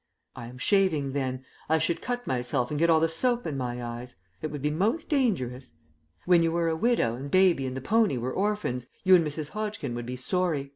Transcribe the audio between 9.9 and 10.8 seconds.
would be sorry.